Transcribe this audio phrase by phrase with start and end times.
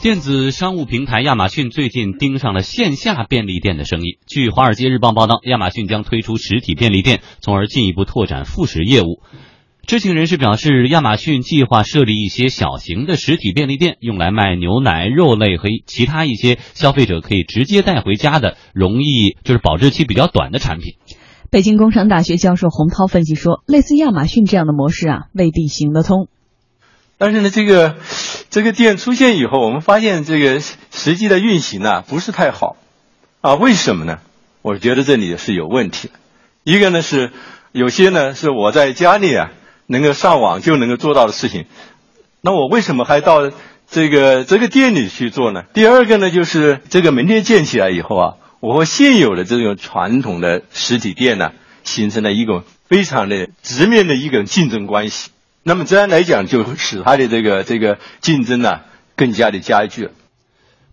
[0.00, 4.20] 电子商务平台亚马逊最近盯上了线下便利店的生意。
[4.28, 9.20] 据《华尔街日报》报道，亚马逊将推出实体便利店，从而进一步拓展副食业务。
[9.88, 20.92] 知情人士表示，亚马逊计划设立一些小型的实体便利店，用来卖牛奶、肉类和其他一些消费者可以直接带回家的、容易就是保质期比较短的产品。
[21.50, 26.28] 北京工商大学教授洪涛分析说，类似亚马逊这样的模式啊，未必行得通。
[27.18, 27.96] 但是呢，这个
[28.48, 32.76] 这个店出现以后，我们发现这个实际的运行呢不是太好，
[33.40, 34.20] 啊，为什么呢？
[34.62, 36.10] 我觉得这里是有问题。
[36.62, 37.32] 一个呢是
[37.72, 39.50] 有些呢是我在家里啊
[39.86, 41.66] 能够上网就能够做到的事情，
[42.40, 43.50] 那我为什么还到
[43.90, 45.64] 这个这个店里去做呢？
[45.74, 51.50] 第二个呢就是这个门店建起来以后啊，我和现有的这种传统的实体店呢
[51.82, 55.30] 形成了一种非常的直面的一种竞争关系。
[55.62, 58.80] 那么这样来讲，就使它的这个这个竞争呢
[59.16, 60.10] 更加的加剧。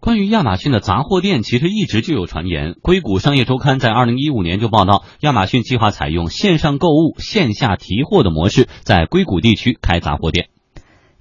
[0.01, 2.75] 关于亚马逊的杂货店，其实一直就有传言。
[2.81, 10.49] 硅谷商业周刊在二零一五年就报道，亚马逊计划采用线上购物、线下提货的模式，在硅谷地区开杂货店。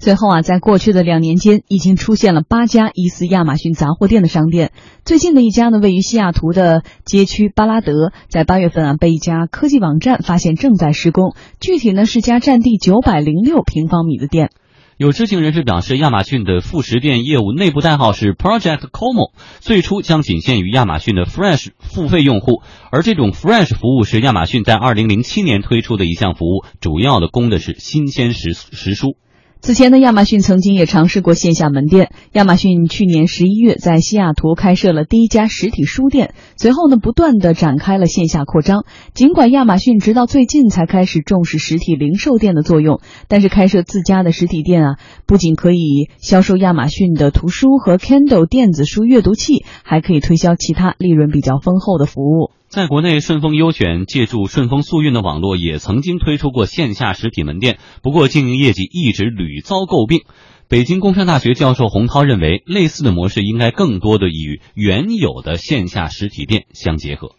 [0.04, 4.70] 随后啊，在过去的两年间，已经出现了八家疑似亚马逊杂货店的商店。
[5.02, 11.34] 最近的一家呢，位于西雅图的街区巴拉德，在八月份啊，被一家科技网站发现正在施工。
[11.58, 14.50] 具体呢，是家占地九百零六平方米的店。
[14.98, 22.60] 有知情人士表示，亚马逊的副食店业务内部代号是 Project Como，最初将仅限于亚马逊的 Fresh 付费用户，
[22.92, 29.16] 而这种 Fresh 服务是亚马逊在二零零七年推出的一项服务，主要的供的是新鲜食食蔬。
[29.64, 32.12] 此前呢，亚马逊曾经也尝试过线下门店。
[32.32, 38.84] 亚马逊去年十一月在西雅图开设了第一家实体书店，随后呢，不断的展开了线下扩张。
[39.14, 52.50] 尽管亚马逊直到最近才开始重视实体零售店的作用，但是开设自家的实体店啊，不仅可以销售亚马逊的图书和 Kindle 电子书阅读器，还可以推销其他利润比较丰厚的服务。
[52.66, 60.24] 在国内，顺丰优选借助顺丰速运的网络，也曾经推出过线下实体门店，不过经营业绩一直屡与遭诟病。
[60.68, 67.30] 北京工商大学教授洪涛认为，类似的模式应该更多的与原有的线下实体店相结合。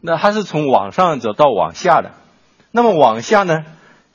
[0.00, 2.12] 那它是从网上走到网下的，
[2.72, 3.64] 那么网下呢，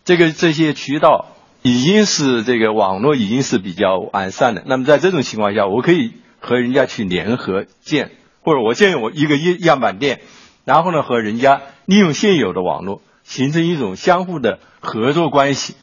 [0.03, 1.27] 这个这些渠道
[1.61, 4.63] 已经是这个网络已经是比较完善的。
[4.65, 8.11] 那么在这种情况下，我可以和人家去联合建。
[8.43, 10.19] 或者我建我一个样样板店，
[10.65, 15.75] 然后呢和人家利用现有的网络形成一种相互的合作关系。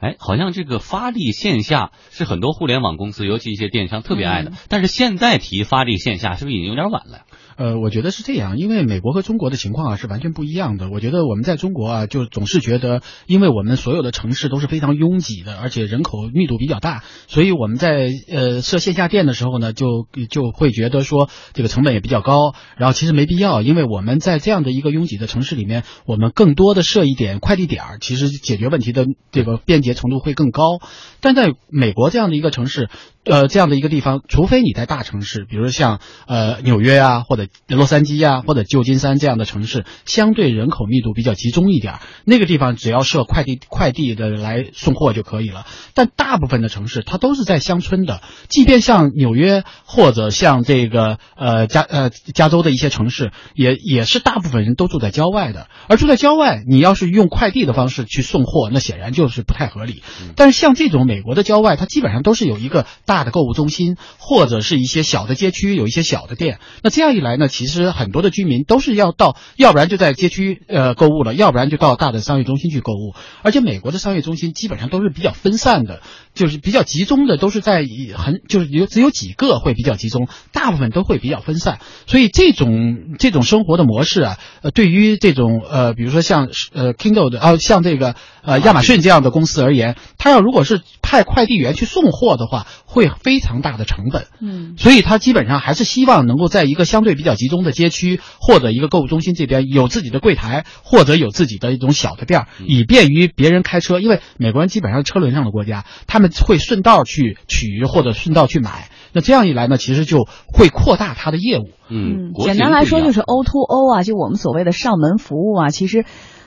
[0.00, 4.52] 哎，好像这个发力线下是很多互联网公司，尤其一些电商特别爱的。
[4.68, 7.22] 但是现在提发力线下，是不是已经有点晚了？
[7.56, 10.90] 呃，我觉得是这样，因为美国和中国的情况啊是完全不一样的。
[10.90, 22.54] 我觉得我们在中国啊，就总是觉得，因为我们所有的城市都是非常拥挤的，而且人口密度比较大，所以我们在呃设线下店的时候呢，就就会觉得说这个成本也比较高。
[22.76, 30.78] 然后其实没必要，因为我们在这样的一个拥挤的城市里面，我们更多的设一点快递点儿，其实解决问题的这个便捷程度会更高。
[31.20, 32.90] 但在美国这样的一个城市。
[33.28, 45.66] 呃，这样的一个地方，除非你在大城市，比如像呃纽约啊，或者洛杉矶呀，或者旧金山这样的城市，相对人口密度比较集中一点，那个地方只要设快递快递的来送货就可以了。
[45.94, 55.66] 但大部分的城市，它都是在乡村的，即便像纽约或者像这个呃加呃加州的一些城市，也也是大部分人都住在郊外的。
[55.88, 60.04] 而住在郊外，你要是用快递的方式去送货，那显然就是不太合理。
[60.36, 63.16] 但是像这种美国的郊外，它基本上都是有一个大。
[63.16, 66.58] 大的购物中心或者是一些小的街区，有一些小的店。
[66.82, 73.14] 那这样一来呢，其实很多的居民都是要到，要不然就在街区呃购物了，要不然就到大的商业中心去购物。
[73.42, 76.00] 而且美国的商业中心基本上都是比较分散的，
[76.34, 81.78] 就是比较集中的，都是在很就是有只有几个会比较集中，大部分都会比较分散。
[82.06, 93.06] 所以这种这种生活的模式啊，呃，对于这种呃，比如说像呃 Kindle 的啊，像这个呃亚马逊这样的公司而言，他要如果是派快递员去送货的话，会。
[93.26, 103.98] 非常大的成本，嗯，所以他基本上还是希望能够在一个相对比较集中的街区或者一个购物中心这边有自己的柜台，或者有自己的一种小的店儿，以便于别人开车。
[103.98, 108.90] 因为美国人基本上车轮上的国家，他们会顺道去取或者顺道去买。
[109.12, 111.70] 那这样一来呢，其实就会扩大他的业务。
[111.88, 116.04] 嗯，简单来说就是 O to O 啊，就我们所谓的上门服务啊，其实。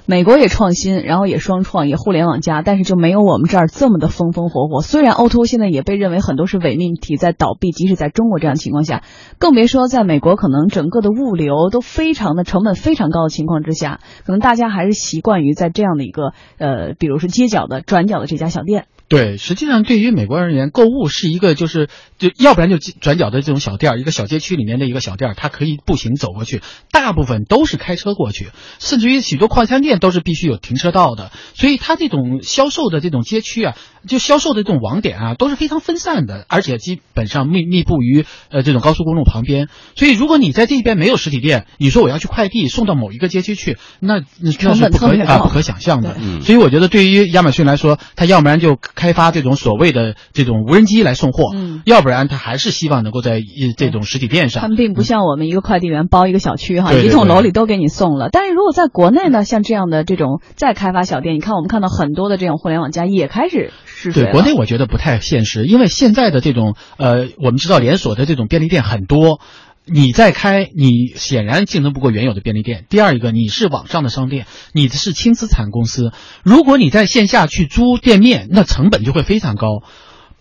[0.10, 4.82] 美国也创新，然后也双创，也互联网加，但是就没有我们这儿这么的风风火火。
[4.82, 9.04] 虽然 O2O 现在也被认为很多是伪命题在倒闭，即使在中国这样情况下，
[9.38, 18.88] 更别说在美国，可能整个的物流都非常的成本非常高的情况之下，可能大家还是习惯于在这样的一个呃，比如说街角的转角的这家小店。
[19.10, 21.90] 对，实际上对于美国人而言，购物是一个就是
[22.20, 26.62] 就要不然就转角的这种小店儿，一个小街区里面的一个小店儿，它可以步行走过去，
[26.92, 33.76] 大部分都是开车过去，甚至于许多快餐店都是必须有停车道的，所以它这种销售的这种街区啊，
[34.08, 46.16] 就销售的这种网点啊，都是非常分散的，而且基本上密密布于呃这种高速公路旁边，所以如果你在这边没有实体店，你说我要去快递送到某一个街区去，那那那是不可啊不可想象的。
[46.44, 53.42] 所以我觉得对于亚马逊来说，它要不然就开发这种所谓的这种无人机来送货，嗯，要不然他还是希望能够在
[53.78, 54.62] 这种实体店上。
[54.62, 58.28] 他们并不像我们一个快递员包一个小区哈，一栋楼里都给你送了。
[58.30, 69.40] 但是如果在国内呢，像这样的这种再开发小店，你看我们看到很多的这种互联网加也开始试水对，国内我觉得不太现实，因为现在的这种呃，我们知道连锁的这种便利店很多。
[69.86, 72.86] 你在开，你显然竞争不过原有的便利店。
[72.90, 76.12] 第二一个，你是网上的商店，你的是轻资产公司，
[76.44, 79.84] 如果你在线下去租店面，那成本就会非常高。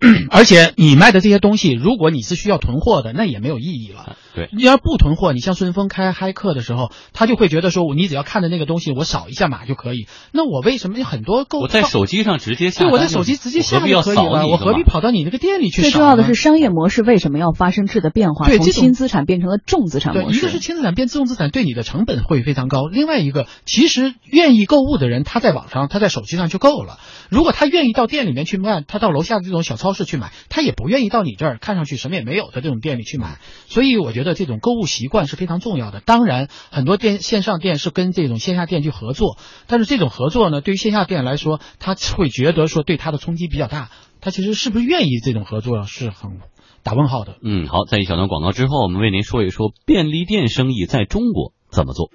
[0.31, 4.17] 而且你卖的这些东西，如果你是需要囤货的，那也没有意义了。
[4.39, 10.07] 对，你要不囤货，你像顺丰开嗨客的时候，他就会觉得说，你只要看着那个东西，我扫一下码就可以。
[10.31, 15.91] 那我为什么很多购我在手机上直接下对，我在手机直接下我何必要就可以了，我何必跑到你那个店里去呢？
[15.91, 20.39] 最重要的是商业模式为什么要发生质的变化，从对这种轻资产变成了重资产对，模式。
[20.39, 26.99] 一个是轻资产变自动资产，对你的成本会非常高；另外一个，其实愿意购物的人，他在网上、他在手机上就够了。
[27.29, 33.39] 如果他愿意到店里面去卖，他到楼下的这种小超市去买，他也不愿意到你这儿看上去什么也没有的这种店里去买。
[33.67, 36.01] 所以我觉得这种购物习惯是非常重要的。
[36.01, 43.91] 当然，很多店线上店是跟这种线下店去合作，但是这种合作呢，对于线下店来说，他会觉得说对他的冲击比较大。
[44.21, 46.39] 他其实是不是愿意这种合作是很
[46.83, 47.37] 打问号的。
[47.43, 52.11] 嗯，好，在一小段广告之后，我们为您说一说便利店生意在中国怎么做。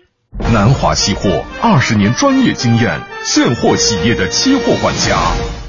[0.52, 5.63] 南华期货二十年专业经验，现货企业的期货管家。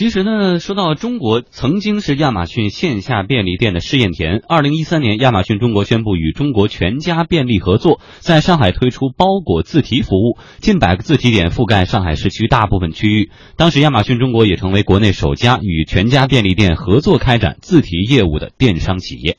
[0.00, 4.40] 其实呢，说到中国，曾经是亚马逊线下便利店的试验田。
[4.48, 13.30] 二零一三年，亚马逊中国宣布与中国全家便利合作，在上海推出包裹自提服务，近百个自提点覆盖上海市区大部分区域。
[13.58, 19.36] 当时，亚马逊中国也成为国内首家与全家便利店合作开展自提业务的电商企业。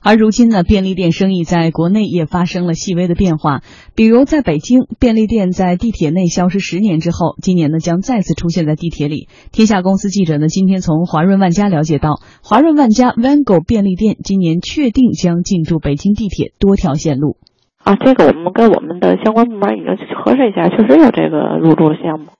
[0.00, 3.62] 而如今呢，便利店生意在国内也发生了细微的变化。
[3.94, 9.28] 比如在北京，便利店在地铁内消失十年之后，今年呢将再次出现在地铁里。
[9.52, 17.36] 天下公司记者呢今天从华润万家了解到，华润万家 Vango 便利店今年确定将进驻北京地铁多条线路。
[17.82, 22.37] 啊，这个我们跟我们的相关部门已经核实一下，确实有这个入驻的项目。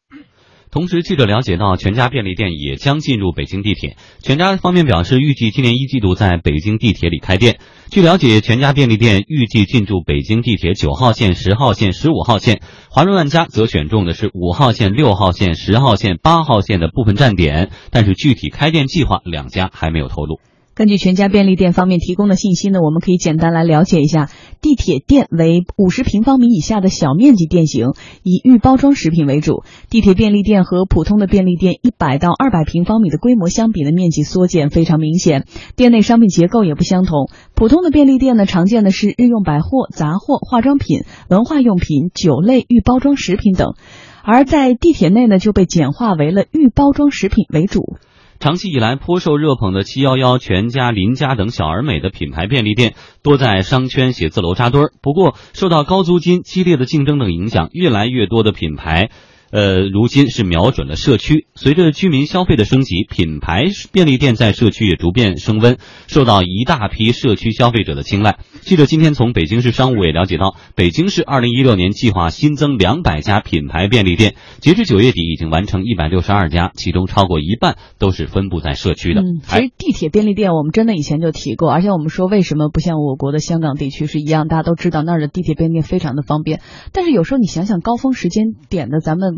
[0.70, 3.96] 同时，记者了解到，全家便利店也将进入北京地铁。
[4.20, 7.58] 全家方面表示，预计今年一季度在北京地铁里开店。
[7.90, 12.60] 据了解，全家便利店预计进驻北京地铁九号线、十号线、十五号线，
[12.90, 20.38] 华润万家则选中的是五号线、六号线、十号线、八号线的部分站点，但是具体开店计划，两家还没有透露。
[20.78, 24.30] 根据全家便利店方面提供的信息呢，我们可以简单来了解一下。
[24.60, 29.64] 地铁店为五十平方米以下的小面积店型，以预包装食品为主。
[29.90, 35.46] 地铁便利店和普通的便利店一百到二百平方米的规模相比呢，面积缩减非常明显。
[35.74, 37.28] 店内商品结构也不相同。
[37.56, 43.74] 普通的便利店呢，常见的是日用百货、杂货、化妆品、文化用品、酒类、预包装食品等，
[44.22, 47.96] 而在地铁内呢，就被简化为了预包装食品为主。
[48.40, 54.92] 长期以来颇受热捧的七幺幺、全家、邻家等小而美的品牌便利店，多在商圈写字楼扎堆儿。
[55.02, 59.10] 不过，受到高租金、激烈的竞争等影响，越来越多的品牌。
[59.50, 61.46] 呃，如今是瞄准了社区。
[61.54, 68.38] 随着居民消费的升级，品牌便利店在社区也逐渐升温，受到一大批社区消费者的青睐。
[68.60, 79.22] 记者今天从北京市商务委了解到，北京市二零一六年计划新增两百家品牌便利店，截至九月底已经完成一百六十二家，其中超过一半都是分布在社区的。
[79.22, 86.60] 嗯，其实地铁便利店我们真的以前就提过，而且我们说为什么不像我国的香港地区是一样，大家都知道那儿的地铁便利店非常的方便。
[86.92, 89.37] 但是有时候你想想高峰时间点的咱们。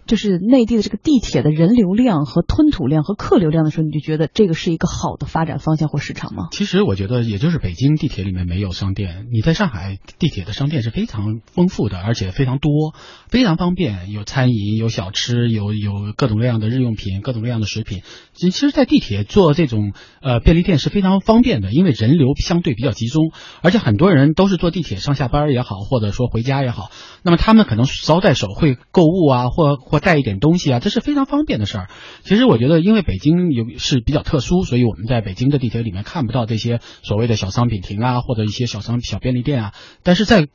[0.11, 6.49] 就是内地的这个地铁的人流量和吞吐量和客流量的时候，你就觉得这个是一个好的发展方向或市场吗？
[6.51, 12.93] 其实我觉得，也就是北京地铁里面没有商店，你在上海地铁的商店是非常丰富的，而且非常多，
[13.29, 18.01] 非常方便，有餐饮，有小吃，有有各种各样的日用品，各种各样的食品。
[18.33, 26.91] 其实，在地铁做这种呃便利店是非常方便的，因为人流相对比较集中，而且很多人都是坐地铁上下班也好，或者说回家也好，
[27.23, 31.89] 那么他们可能捎带手会购物啊，或或带一点东西啊，这是非常方便的事儿。
[32.23, 39.73] 其实我觉得，因为北京有是比较特殊，所以我们在北京的地铁里面看不到这些所谓的小商品亭啊，或者一些小商小便利店啊。
[40.03, 40.47] 但是在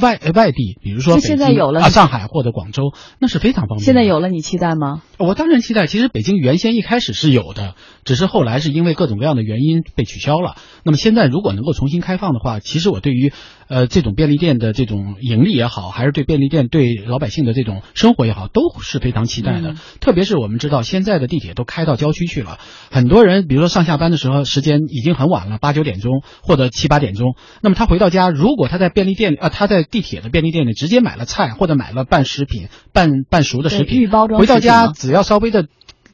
[0.00, 3.84] 外外地，比如说现在有了啊，上海或者广州，那是非常方便。
[3.84, 5.02] 现在有了，你期待吗？
[5.18, 5.86] 我当然期待。
[5.86, 10.56] 其实北京原先一开始是有的，只是后来是因为各种各样的原因被取消了。
[10.84, 13.32] 那么现在如果能够重新开放的话，其实我对于
[13.70, 19.76] 呃这种便利店的这种盈利也好，还是对便利店对老百姓的这种生活也好，都是非常期待的。
[20.00, 22.58] 特别是我们知道现在的地铁都开到郊区去了，
[22.90, 35.68] 很多人比如说上下班的时候时间已经很晚了，八九点钟或者七八点钟，那么他回到家，如果他在便利店啊他在地铁的便利店里直接买了菜或者买了半食品半半熟的食品，回到家只要稍微的。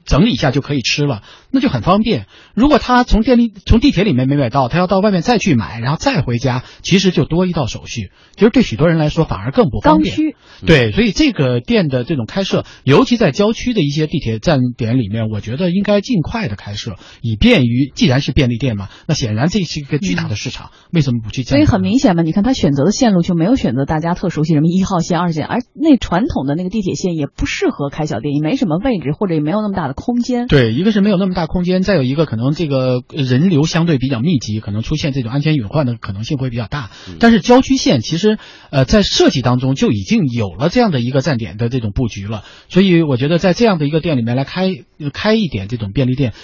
[0.07, 2.27] 整理一下就可以吃了，那就很方便。
[2.55, 8.11] 如果他从电力从地铁里面没买到，他要到外面再去买，然后再回家，其实就多一道手续。
[8.37, 10.15] 其实对许多人来说反而更不方便。
[10.15, 21.43] 刚需对，所以这个店的这种开设，尤其在郊区的一些地铁站点里面，我觉得应该尽快的开设，以便于既然是便利店嘛，那显然这是一个巨大的市场，为什么不去？
[21.43, 29.96] 所以很明显嘛，你看他选择的线路就没有选择大家特熟悉什么一号线、二线，而那传统的那个地铁线也不适合开小店，也没什么位置，或者也没有那么大的。
[29.97, 36.91] 空间对，一个是没有那么大空间，再有一个可能这个人流相对比较密集，可能出现这种安全隐患的可能性会比较大。
[37.19, 38.39] 但是郊区线其实
[38.71, 44.69] 呃在设计当中就已经有了这样的一个站点的这种布局了，所以我觉得在这样的一个店里面来开
[45.13, 46.35] 开一点这种便利店。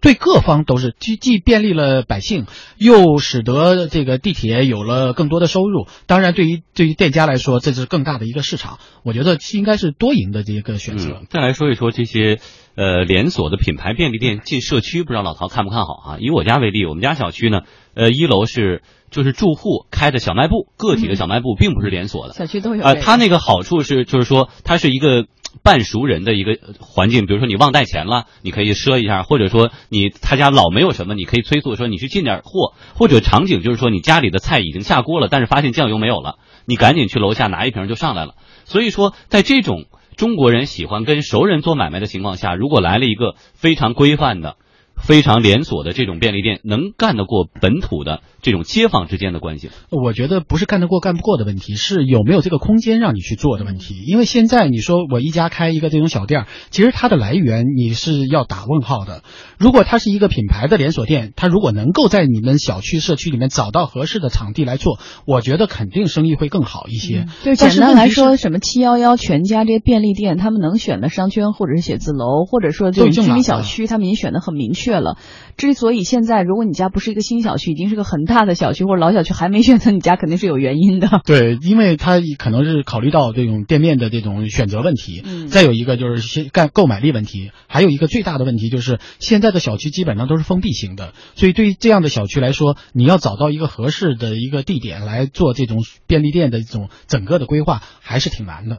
[0.00, 2.46] 对各方都是既既便利了百姓，
[2.78, 5.86] 又使得这个地铁有了更多的收入。
[6.06, 8.78] 当然，对于对于店家来说，这是更大的一个市场。
[9.02, 11.22] 我觉得应该是多赢的这个选择。
[11.28, 12.40] 再来说一说这些
[12.74, 16.16] 呃连锁的品牌便利店进社区，不知道老陶看不看好啊？
[16.18, 17.60] 以我家为例，我们家小区呢，
[17.94, 22.34] 呃，一楼是就是住户开的小卖部，个体的小卖部，并不是连锁的。
[22.34, 22.82] 小区都有。
[22.84, 25.26] 呃，它那个好处是，就是说它是一个。
[25.64, 36.36] 半熟人的一个环境，比如说你忘带钱了，你可以赊一下；或者说你他家老没有什么，你可以催促说你去进点货；或者场景就是说你家里的菜已经下锅了，但是发现酱油没有了，
[36.66, 38.36] 你赶紧去楼下拿一瓶就上来了。
[38.64, 39.86] 所以说，在这种
[40.20, 44.56] 中国人喜欢跟熟人做买卖的情况下，如果来了一个非常规范的。
[45.02, 49.70] 非常连锁的这种便利店能干得过本土的这种街坊之间的关系？
[49.90, 54.02] 我觉得不是干得过干不过的问题，是有没有这个空间让你去做的问题。
[54.06, 59.22] 因为现在你说我一家开一个这种小店，其实它的来源你是要打问号的。
[59.58, 67.26] 如果它是一个品牌的连锁店，它如果能够在你们小区社区里面找到合适的场地来做，我觉得肯定生意会更好一些。
[67.42, 74.89] 就简单来说，什么七幺幺、全家这些便利店，他们能选的商圈或者是写字楼，或者说这种居民小区，他们已经选的很明确。
[74.90, 75.18] 确了，
[75.56, 81.20] 之所以现在如果你家不是一个新小区，已经是个很大的小区或者老小区还没选择你家，肯定是有原因的。
[81.24, 95.78] 对，因为他可能是考虑到这种店面的这种选择问题，嗯，再有一个就是先干购买力问题，还有一个最大的问题就是现在的小区基本上都是封闭型的，所以对于这样的小区来说，你要找到一个合适的一个地点来做这种
[96.08, 98.78] 便利店的这种整个的规划，还是挺难的。